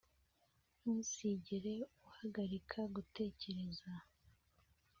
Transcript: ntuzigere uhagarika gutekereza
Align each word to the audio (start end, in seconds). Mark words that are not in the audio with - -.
ntuzigere 0.79 1.73
uhagarika 2.07 2.79
gutekereza 2.95 3.89